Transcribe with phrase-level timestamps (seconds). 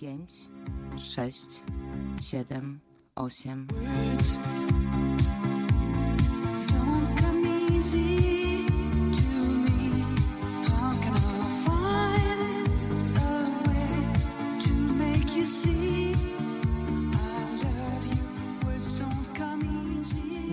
[0.00, 0.32] pięć,
[0.96, 1.62] sześć,
[2.22, 2.80] siedem,
[3.14, 3.66] osiem.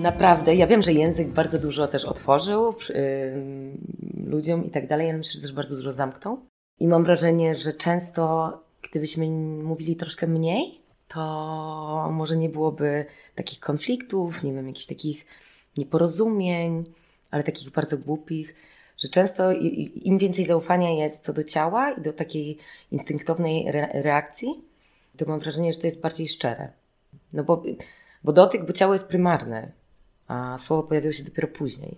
[0.02, 3.78] Naprawdę, ja wiem, że język bardzo dużo też otworzył ym,
[4.28, 6.46] ludziom i tak dalej, ale myślę, że też bardzo dużo zamknął.
[6.80, 8.54] I mam wrażenie, że często,
[8.90, 9.28] gdybyśmy
[9.64, 13.06] mówili troszkę mniej, to może nie byłoby
[13.36, 15.26] takich konfliktów, nie wiem, jakichś takich
[15.78, 16.84] nieporozumień,
[17.32, 18.56] ale takich bardzo głupich,
[18.98, 19.52] że często
[19.96, 22.58] im więcej zaufania jest co do ciała i do takiej
[22.92, 24.62] instynktownej re- reakcji,
[25.18, 26.72] to mam wrażenie, że to jest bardziej szczere.
[27.34, 27.64] No bo,
[28.24, 29.72] bo dotyk, bo ciało jest prymarne,
[30.28, 31.98] a słowo pojawiło się dopiero później.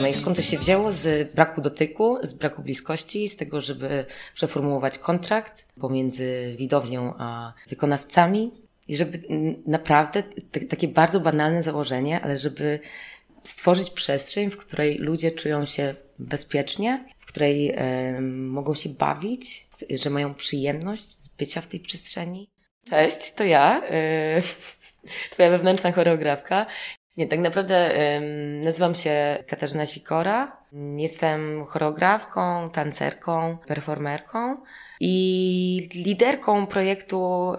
[0.00, 0.92] No i skąd to się wzięło?
[0.92, 8.52] Z braku dotyku, z braku bliskości, z tego, żeby przeformułować kontrakt pomiędzy widownią a wykonawcami
[8.88, 9.22] i żeby
[9.66, 10.22] naprawdę,
[10.68, 12.80] takie bardzo banalne założenie, ale żeby
[13.42, 20.10] stworzyć przestrzeń, w której ludzie czują się bezpiecznie, w której em, mogą się bawić, że
[20.10, 22.50] mają przyjemność z bycia w tej przestrzeni.
[22.90, 24.42] Cześć, to ja, y,
[25.32, 26.66] twoja wewnętrzna choreografka.
[27.16, 27.90] Nie, tak naprawdę
[28.64, 30.56] nazywam się Katarzyna Sikora.
[30.96, 34.56] Jestem choreografką, tancerką, performerką
[35.00, 37.52] i liderką projektu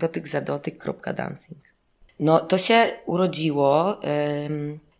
[0.00, 1.58] Dotyk za dotyk.dancing.
[2.20, 3.96] No, to się urodziło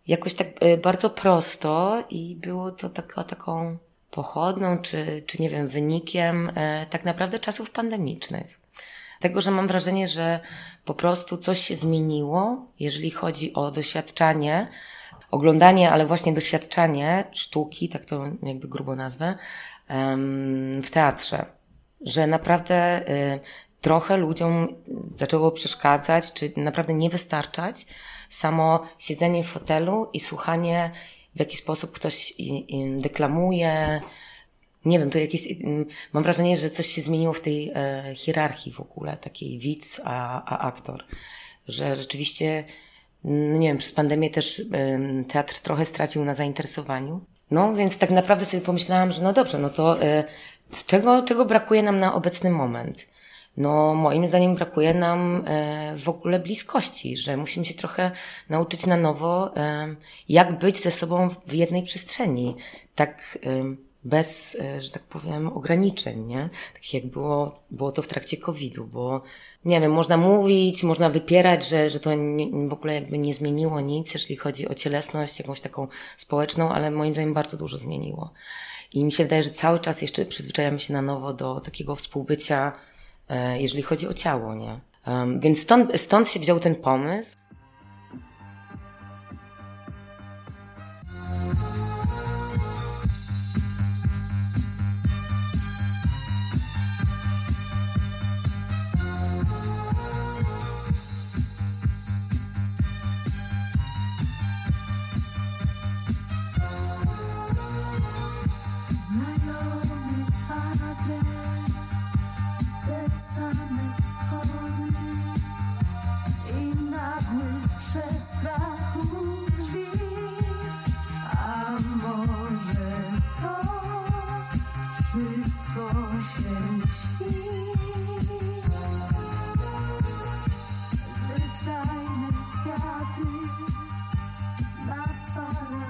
[0.06, 3.76] jakoś tak e, bardzo prosto i było to taka, taką
[4.10, 8.60] pochodną, czy, czy nie wiem, wynikiem e, tak naprawdę czasów pandemicznych.
[9.20, 10.40] Tego, że mam wrażenie, że
[10.84, 14.68] po prostu coś się zmieniło, jeżeli chodzi o doświadczanie,
[15.30, 19.34] oglądanie, ale właśnie doświadczanie sztuki, tak to jakby grubo nazwę,
[20.82, 21.46] w teatrze.
[22.00, 23.40] Że naprawdę y,
[23.80, 24.68] trochę ludziom
[25.04, 27.86] zaczęło przeszkadzać, czy naprawdę nie wystarczać
[28.30, 30.90] samo siedzenie w fotelu i słuchanie,
[31.36, 32.34] w jaki sposób ktoś
[32.98, 34.00] deklamuje,
[34.86, 35.46] nie wiem, to jakieś.
[35.50, 40.00] mm, Mam wrażenie, że coś się zmieniło w tej e, hierarchii w ogóle, takiej widz,
[40.04, 41.04] a, a aktor.
[41.68, 42.64] Że rzeczywiście,
[43.24, 47.20] mm, nie wiem, przez pandemię też em, teatr trochę stracił na zainteresowaniu.
[47.50, 50.24] No więc tak naprawdę sobie pomyślałam, że no dobrze, no to e,
[50.86, 53.08] czego, czego brakuje nam na obecny moment?
[53.56, 58.10] No, moim zdaniem brakuje nam e, w ogóle bliskości, że musimy się trochę
[58.48, 59.54] nauczyć na nowo,
[60.28, 62.56] jak być ze sobą w jednej przestrzeni.
[62.94, 63.38] Tak
[64.06, 66.48] bez, e, że tak powiem, ograniczeń, nie?
[66.74, 69.22] Tak jak było, było to w trakcie COVID-u, bo
[69.64, 73.80] nie wiem, można mówić, można wypierać, że, że to nie, w ogóle jakby nie zmieniło
[73.80, 78.32] nic, jeśli chodzi o cielesność, jakąś taką społeczną, ale moim zdaniem bardzo dużo zmieniło.
[78.92, 82.72] I mi się wydaje, że cały czas jeszcze przyzwyczajamy się na nowo do takiego współbycia,
[83.28, 84.80] e, jeżeli chodzi o ciało, nie?
[85.38, 87.36] Więc stąd, stąd się wziął ten pomysł.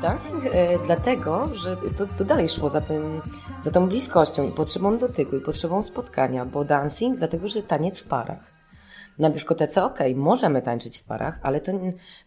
[0.03, 3.21] Dancing e, dlatego, że to, to dalej szło za, tym,
[3.63, 8.09] za tą bliskością i potrzebą dotyku i potrzebą spotkania, bo dancing dlatego, że taniec w
[8.09, 8.53] parach.
[9.19, 11.73] Na dyskotece okej, możemy tańczyć w parach, ale to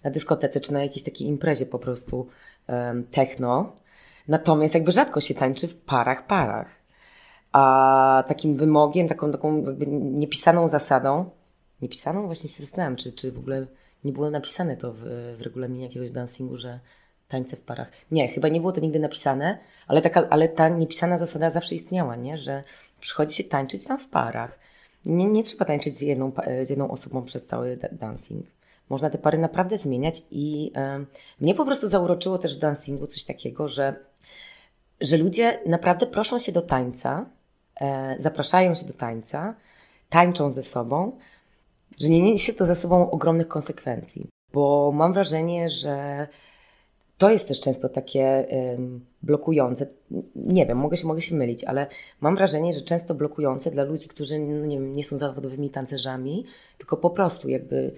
[0.03, 2.27] na dyskotece czy na jakiejś takiej imprezie po prostu
[2.67, 3.73] em, techno.
[4.27, 6.67] Natomiast jakby rzadko się tańczy w parach, parach.
[7.51, 11.29] A takim wymogiem, taką, taką jakby niepisaną zasadą,
[11.81, 12.25] niepisaną?
[12.25, 13.67] Właśnie się zastanawiam, czy, czy w ogóle
[14.03, 14.99] nie było napisane to w,
[15.37, 16.79] w regulaminie jakiegoś dancingu, że
[17.29, 17.91] tańce w parach.
[18.11, 22.15] Nie, chyba nie było to nigdy napisane, ale, taka, ale ta niepisana zasada zawsze istniała,
[22.15, 22.37] nie?
[22.37, 22.63] że
[22.99, 24.59] przychodzi się tańczyć tam w parach.
[25.05, 26.31] Nie, nie trzeba tańczyć z jedną,
[26.63, 28.45] z jedną osobą przez cały da- dancing.
[28.89, 31.05] Można te pary naprawdę zmieniać i e,
[31.39, 33.95] mnie po prostu zauroczyło też w dancingu coś takiego, że,
[35.01, 37.25] że ludzie naprawdę proszą się do tańca,
[37.81, 39.55] e, zapraszają się do tańca,
[40.09, 41.17] tańczą ze sobą,
[41.99, 44.27] że nie niesie to za sobą ogromnych konsekwencji.
[44.53, 46.27] Bo mam wrażenie, że
[47.19, 48.47] to jest też często takie
[49.23, 49.87] blokujące.
[50.35, 51.87] Nie wiem, mogę się, mogę się mylić, ale
[52.21, 56.45] mam wrażenie, że często blokujące dla ludzi, którzy no nie, nie są zawodowymi tancerzami,
[56.77, 57.91] tylko po prostu jakby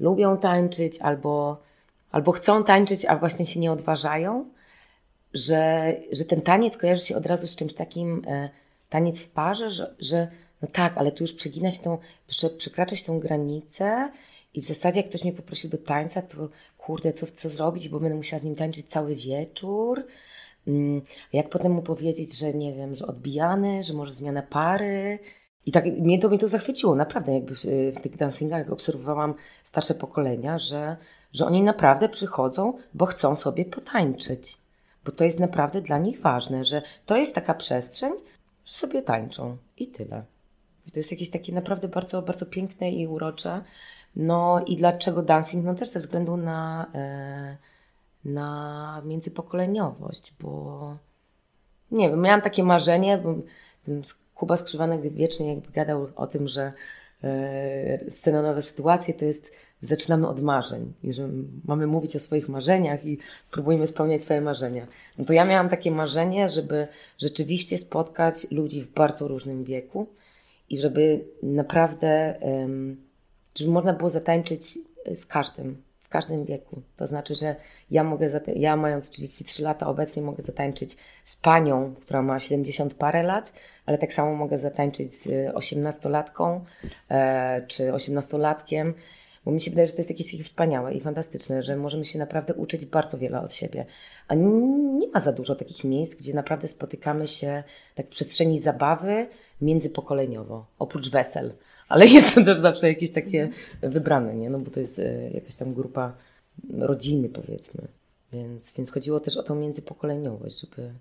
[0.00, 1.62] lubią tańczyć albo,
[2.10, 4.50] albo chcą tańczyć, a właśnie się nie odważają,
[5.34, 8.50] że, że ten taniec kojarzy się od razu z czymś takim, e,
[8.88, 10.28] taniec w parze, że, że
[10.62, 14.10] no tak, ale tu już przegina się tą, prze, przekracza się tą granicę
[14.54, 18.00] i w zasadzie jak ktoś mnie poprosił do tańca, to kurde, co, co zrobić, bo
[18.00, 20.06] będę musiała z nim tańczyć cały wieczór.
[20.66, 21.02] Mm,
[21.32, 25.18] Jak potem mu powiedzieć, że nie wiem, że odbijany, że może zmiana pary.
[25.66, 27.64] I tak mnie to, mnie to zachwyciło, naprawdę, jakby w,
[27.96, 29.34] w tych dancingach, jak obserwowałam
[29.64, 30.96] starsze pokolenia, że,
[31.32, 34.58] że oni naprawdę przychodzą, bo chcą sobie potańczyć.
[35.04, 38.12] Bo to jest naprawdę dla nich ważne, że to jest taka przestrzeń,
[38.64, 40.24] że sobie tańczą i tyle.
[40.86, 43.62] I to jest jakieś takie naprawdę bardzo, bardzo piękne i urocze.
[44.16, 45.64] No i dlaczego dancing?
[45.64, 47.56] No też ze względu na, e,
[48.24, 50.96] na międzypokoleniowość, bo
[51.90, 53.34] nie wiem, miałam takie marzenie, bo
[54.34, 56.72] Kuba Skrzywanek wiecznie jakby gadał o tym, że
[57.24, 61.28] e, scenowe sytuacje to jest, zaczynamy od marzeń i że
[61.64, 63.18] mamy mówić o swoich marzeniach i
[63.50, 64.86] próbujemy spełniać swoje marzenia.
[65.18, 66.88] No to ja miałam takie marzenie, żeby
[67.18, 70.06] rzeczywiście spotkać ludzi w bardzo różnym wieku
[70.70, 72.38] i żeby naprawdę,
[73.54, 74.78] żeby można było zatańczyć
[75.14, 76.82] z każdym, w każdym wieku.
[76.96, 77.56] To znaczy, że
[77.90, 83.22] ja mogę, ja mając 33 lata obecnie mogę zatańczyć z panią, która ma 70 parę
[83.22, 83.52] lat,
[83.86, 86.60] ale tak samo mogę zatańczyć z 18-latką
[87.10, 88.92] e, czy 18-latkiem,
[89.44, 92.18] bo mi się wydaje, że to jest jakieś takie wspaniałe i fantastyczne, że możemy się
[92.18, 93.86] naprawdę uczyć bardzo wiele od siebie.
[94.28, 97.62] A nie ma za dużo takich miejsc, gdzie naprawdę spotykamy się
[97.94, 99.26] tak w przestrzeni zabawy
[99.60, 101.52] międzypokoleniowo, oprócz wesel.
[101.92, 103.50] Ale jest to też zawsze jakieś takie
[103.82, 104.50] wybrane, nie?
[104.50, 106.12] No bo to jest e, jakaś tam grupa
[106.78, 107.88] rodziny, powiedzmy.
[108.32, 110.92] Więc, więc chodziło też o tą międzypokoleniowość, żeby,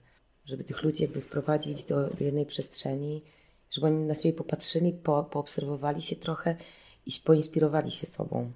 [0.46, 3.22] żeby tych ludzi jakby wprowadzić do, do jednej przestrzeni,
[3.70, 6.56] żeby oni na siebie popatrzyli, po, poobserwowali się trochę
[7.06, 8.52] i poinspirowali się sobą.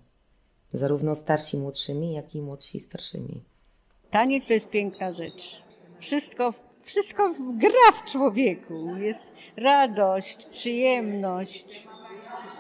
[0.74, 3.42] Zarówno starsi młodszymi, jak i młodsi starszymi.
[4.12, 5.64] Taniec to jest piękna rzecz.
[6.00, 8.98] Wszystko, wszystko gra w człowieku.
[8.98, 11.88] Jest radość, przyjemność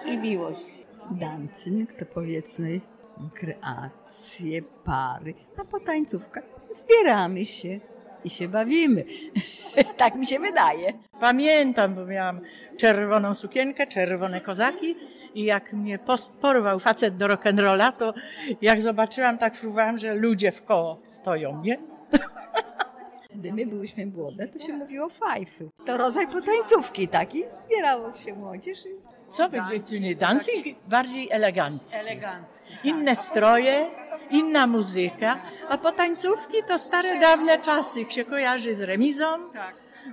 [0.07, 0.65] i miłość.
[1.11, 2.79] Dancing to powiedzmy
[3.33, 7.79] kreacje, pary, a po tańcówkach zbieramy się
[8.23, 9.03] i się bawimy.
[9.97, 10.93] tak mi się wydaje.
[11.19, 12.39] Pamiętam, bo miałam
[12.77, 14.95] czerwoną sukienkę, czerwone kozaki
[15.35, 15.99] i jak mnie
[16.41, 18.13] porwał facet do rock'n'rolla, to
[18.61, 21.77] jak zobaczyłam, tak fruwałam, że ludzie w koło stoją, nie?
[23.35, 25.69] Gdy my byłyśmy młode, to się mówiło fajfy.
[25.85, 27.43] To rodzaj potańcówki taki.
[27.49, 30.15] Zbierało się młodzież i Co wy dziewczyny?
[30.15, 31.99] Dancing bardziej elegancki.
[32.83, 33.87] Inne stroje,
[34.29, 35.37] inna muzyka,
[35.69, 38.05] a potańcówki to stare, dawne czasy.
[38.09, 39.25] się kojarzy z remizą,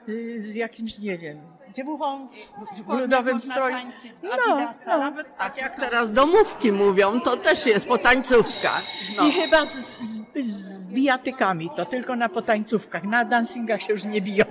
[0.08, 1.38] y, z jakimś, nie wiem,
[1.72, 3.76] dziewuchą w, w ludowym stroju.
[4.22, 5.12] No, no.
[5.38, 8.70] Tak jak teraz domówki mówią, to też jest potańcówka.
[9.16, 9.26] No.
[9.26, 13.04] I chyba z, z, z bijatykami, to tylko na potańcówkach.
[13.04, 14.44] Na dancingach się już nie biją.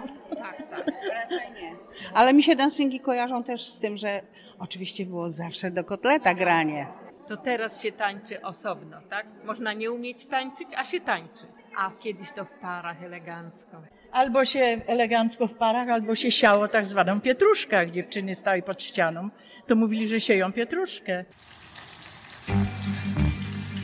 [2.13, 4.21] Ale mi się dancingi kojarzą też z tym, że
[4.59, 6.87] oczywiście było zawsze do kotleta granie.
[7.27, 9.25] To teraz się tańczy osobno, tak?
[9.45, 11.45] Można nie umieć tańczyć, a się tańczy.
[11.77, 13.81] A kiedyś to w parach elegancko.
[14.11, 17.75] Albo się elegancko w parach, albo się siało tak zwaną pietruszkę.
[17.75, 19.29] Jak dziewczyny stały pod ścianą,
[19.67, 21.25] to mówili, że sieją pietruszkę.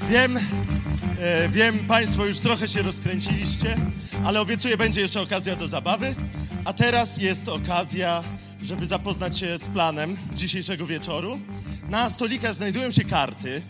[0.10, 0.38] Wiem,
[1.19, 3.75] e, wiem, Państwo już trochę się rozkręciliście,
[4.25, 6.15] ale obiecuję, będzie jeszcze okazja do zabawy.
[6.67, 8.24] A teraz jest okazja,
[8.62, 11.39] żeby zapoznać się z planem dzisiejszego wieczoru.
[11.89, 13.62] Na stolikach znajdują się karty.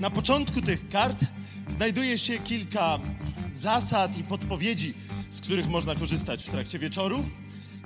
[0.00, 1.18] Na początku tych kart
[1.70, 2.98] znajduje się kilka
[3.52, 4.94] zasad i podpowiedzi,
[5.30, 7.18] z których można korzystać w trakcie wieczoru.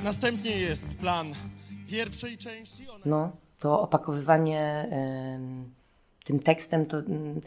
[0.04, 1.32] Następnie jest plan
[1.88, 2.88] pierwszej części.
[2.88, 3.00] Ona...
[3.04, 5.74] No, to opakowywanie em,
[6.24, 7.40] tym tekstem to mm,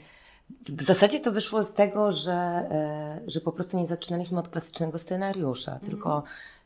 [0.69, 4.97] w zasadzie to wyszło z tego, że, e, że po prostu nie zaczynaliśmy od klasycznego
[4.97, 6.23] scenariusza, tylko,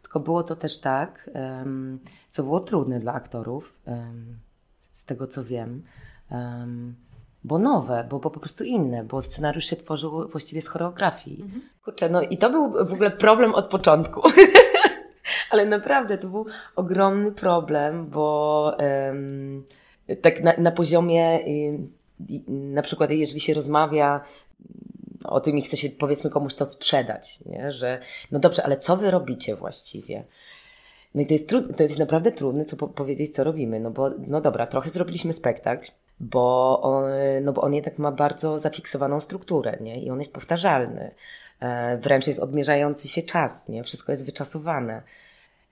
[0.08, 1.30] tylko było to też tak,
[2.30, 3.80] co było trudne dla aktorów,
[4.92, 5.84] z tego co wiem,
[6.32, 6.96] em,
[7.44, 11.46] bo nowe, bo, bo po prostu inne, bo scenariusz się tworzył właściwie z choreografii.
[11.84, 14.22] Kurczę, no i to był w ogóle problem od początku.
[15.52, 16.46] Ale naprawdę to był
[16.76, 19.64] ogromny problem, bo em,
[20.22, 21.80] tak na, na poziomie, y,
[22.48, 24.22] na przykład jeżeli się rozmawia
[25.28, 27.72] o tym i chce się powiedzmy komuś to sprzedać, nie?
[27.72, 28.00] że
[28.32, 30.22] no dobrze, ale co wy robicie właściwie?
[31.16, 33.92] No i to jest, trud, to jest naprawdę trudne, co po, powiedzieć, co robimy, no
[33.92, 35.88] bo, no dobra, trochę zrobiliśmy spektakl,
[36.20, 37.04] bo on,
[37.42, 40.02] no bo on jednak ma bardzo zafiksowaną strukturę, nie?
[40.02, 41.12] I on jest powtarzalny.
[41.60, 43.84] E, wręcz jest odmierzający się czas, nie?
[43.84, 45.02] Wszystko jest wyczasowane.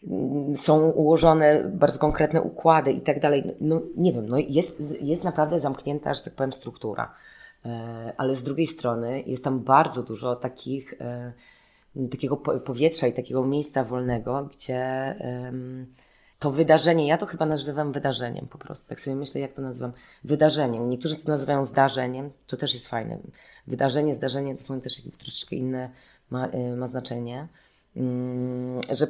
[0.08, 3.44] Mm, Są ułożone bardzo konkretne układy i tak dalej.
[3.62, 7.14] No nie wiem, no jest, jest naprawdę zamknięta, że tak powiem, struktura.
[7.66, 11.34] E, Ale z drugiej strony jest tam bardzo dużo takich, e,
[12.12, 15.16] takiego po- powietrza i takiego miejsca wolnego, gdzie
[16.40, 18.86] to wydarzenie, ja to chyba nazywam wydarzeniem po prostu.
[18.90, 19.94] Jak sobie myślę, jak to nazywam?
[20.24, 20.90] Wydarzeniem.
[20.90, 23.18] Niektórzy to nazywają zdarzeniem, to też jest fajne.
[23.68, 25.90] Wydarzenie, zdarzenie to są też troszeczkę inne,
[26.30, 27.48] ma, y, ma znaczenie.
[27.96, 29.08] Mm, Że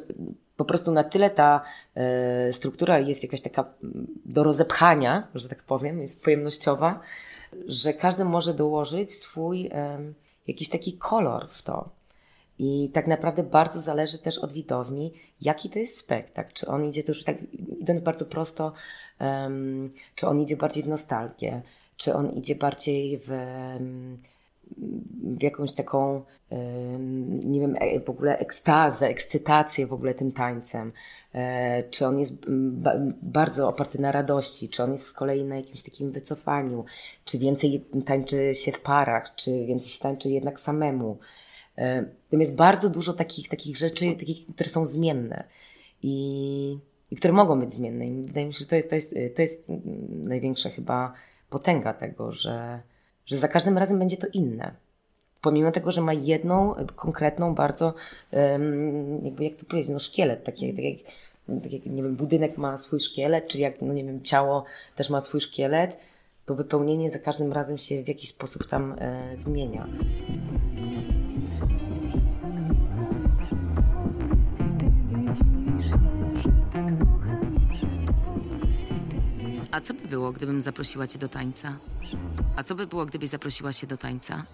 [0.58, 1.62] po prostu na tyle ta
[1.96, 3.66] e, struktura jest jakaś taka
[4.26, 7.00] do rozepchania, że tak powiem, jest pojemnościowa,
[7.66, 9.70] że każdy może dołożyć swój
[10.48, 11.90] jakiś taki kolor w to.
[12.60, 16.54] I tak naprawdę bardzo zależy też od widowni, jaki to jest spektakl.
[16.54, 17.38] Czy on idzie już tak,
[17.80, 18.74] idąc bardzo prosto,
[19.20, 21.62] em, czy on idzie bardziej w nostalgię,
[21.98, 23.30] czy on idzie bardziej w,
[25.38, 30.92] w jakąś taką, em, nie wiem, e- w ogóle ekstazę, ekscytację w ogóle tym tańcem.
[31.36, 35.44] E, Czy on jest mm, ba- bardzo oparty na radości, czy on jest z kolei
[35.44, 36.86] na jakimś takim wycofaniu,
[37.26, 41.18] czy więcej tańczy się w parach, czy więcej się tańczy jednak samemu.
[41.78, 45.44] E, Tam jest bardzo dużo takich, takich rzeczy, takich, które są zmienne
[46.04, 46.78] i,
[47.12, 48.08] i które mogą być zmienne.
[48.08, 49.64] I wydaje mi się, że to jest, to jest, to jest
[50.10, 51.14] największa chyba
[51.50, 52.82] potęga tego, że,
[53.26, 54.85] że za każdym razem będzie to inne.
[55.46, 57.94] Pomimo tego, że ma jedną konkretną, bardzo,
[59.24, 60.98] jakby jak to powiedzieć, no szkielet, taki, tak jak,
[61.64, 64.64] tak jak, nie wiem, budynek ma swój szkielet, czy jak, no nie wiem, ciało
[64.96, 65.98] też ma swój szkielet,
[66.46, 69.88] to wypełnienie za każdym razem się w jakiś sposób tam e, zmienia.
[79.76, 81.78] A co by było, gdybym zaprosiła cię do tańca?
[82.56, 84.46] A co by było, gdybyś zaprosiła się do tańca?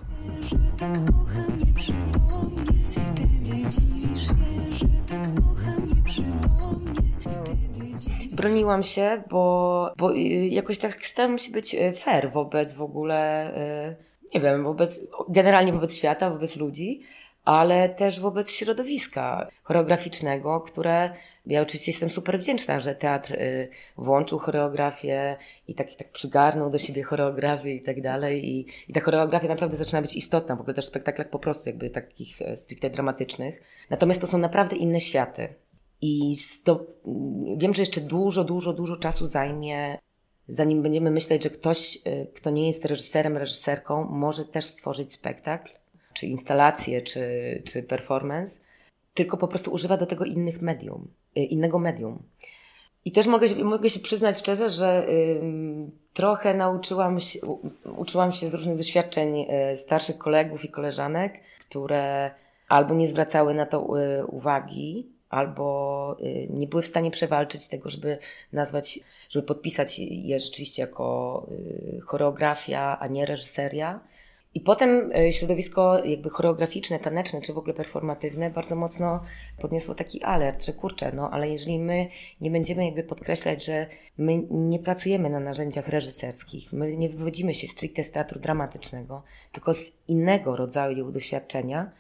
[8.32, 13.52] Broniłam się, bo, bo y, jakoś tak starałam się być y, fair wobec w ogóle,
[13.92, 13.96] y,
[14.34, 17.02] nie wiem, wobec, generalnie wobec świata, wobec ludzi,
[17.46, 21.10] ale też wobec środowiska choreograficznego, które
[21.46, 26.78] ja oczywiście jestem super wdzięczna, że teatr y, włączył choreografię i tak, tak przygarnął do
[26.78, 28.50] siebie choreografię i tak dalej.
[28.50, 31.70] I, I ta choreografia naprawdę zaczyna być istotna, w ogóle też w spektaklach po prostu
[31.70, 33.62] jakby takich e, stricte dramatycznych.
[33.90, 35.56] Natomiast to są naprawdę inne światy.
[36.02, 39.98] I to, mm, wiem, że jeszcze dużo, dużo, dużo czasu zajmie,
[40.48, 45.72] zanim będziemy myśleć, że ktoś, y, kto nie jest reżyserem, reżyserką, może też stworzyć spektakl,
[46.22, 47.28] czy instalację, czy,
[47.66, 48.60] czy performance,
[49.14, 52.24] tylko po prostu używa do tego innych medium, y, innego medium.
[53.06, 55.08] I też mogę, mogę się przyznać szczerze, że
[56.14, 57.40] trochę nauczyłam się,
[57.98, 62.32] uczyłam się z różnych doświadczeń y, starszych kolegów i koleżanek, które
[62.68, 66.18] albo nie zwracały na to y, uwagi, albo
[66.50, 68.18] nie były w stanie przewalczyć tego, żeby
[68.54, 69.00] nazwać,
[69.30, 71.48] żeby podpisać je rzeczywiście jako
[72.06, 74.00] choreografia, a nie reżyseria.
[74.54, 79.24] I potem y, środowisko jakby choreograficzne, taneczne, czy w ogóle performatywne bardzo mocno
[79.60, 82.08] podniosło taki alert, że kurczę, no ale jeżeli my
[82.42, 87.68] nie będziemy jakby podkreślać, że my nie pracujemy na narzędziach reżyserskich, my nie wywodzimy się
[87.68, 91.92] stricte z teatru dramatycznego, tylko z innego rodzaju doświadczenia,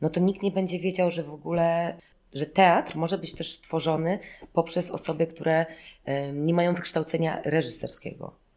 [0.00, 1.96] no to nikt nie będzie wiedział, że w ogóle,
[2.34, 4.18] że teatr może być też stworzony
[4.52, 8.47] poprzez osoby, które y, nie mają wykształcenia reżyserskiego.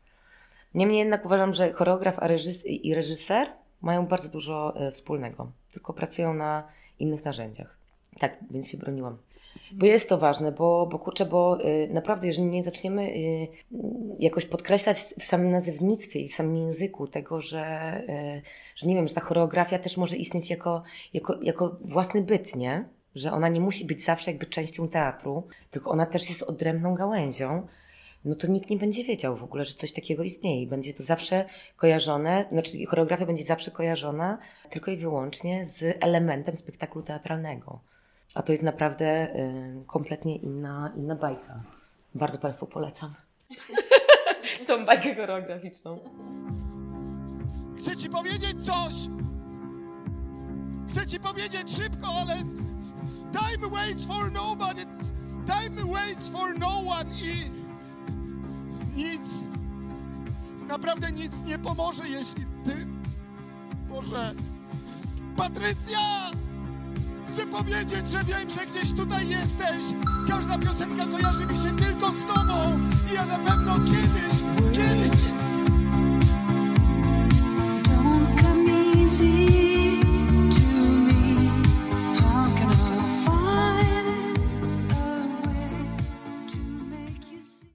[0.73, 3.47] Niemniej jednak uważam, że choreograf reżys- i reżyser
[3.81, 6.67] mają bardzo dużo e, wspólnego, tylko pracują na
[6.99, 7.77] innych narzędziach.
[8.19, 9.17] Tak, więc się broniłam.
[9.71, 13.47] Bo jest to ważne, bo, bo kurczę, bo y, naprawdę, jeżeli nie zaczniemy y,
[14.19, 18.41] jakoś podkreślać w samym nazewnictwie i w samym języku tego, że, y,
[18.75, 22.85] że nie wiem, że ta choreografia też może istnieć jako, jako, jako własny byt, nie?
[23.15, 27.67] Że ona nie musi być zawsze jakby częścią teatru, tylko ona też jest odrębną gałęzią,
[28.25, 31.03] no to nikt nie będzie wiedział w ogóle, że coś takiego istnieje i będzie to
[31.03, 34.37] zawsze kojarzone, znaczy choreografia będzie zawsze kojarzona
[34.69, 37.79] tylko i wyłącznie z elementem spektaklu teatralnego.
[38.33, 41.63] A to jest naprawdę y, kompletnie inna, inna bajka.
[42.15, 43.15] Bardzo Państwu polecam.
[44.67, 45.99] Tą bajkę choreograficzną.
[47.77, 48.93] Chcę ci powiedzieć coś!
[50.89, 52.35] Chcę ci powiedzieć szybko, ale
[53.31, 54.85] Time waits for nobody.
[55.45, 57.60] Time waits for no one i
[58.95, 59.21] nic,
[60.67, 62.87] naprawdę nic nie pomoże, jeśli Ty,
[63.89, 64.35] Boże,
[65.37, 66.31] Patrycja!
[67.27, 69.83] Chcę powiedzieć, że wiem, że gdzieś tutaj jesteś.
[70.27, 72.79] Każda piosenka kojarzy mi się tylko z Tobą
[73.11, 74.35] i ja na pewno kiedyś,
[74.73, 75.21] kiedyś...
[77.83, 78.71] Don't come
[79.01, 79.80] easy.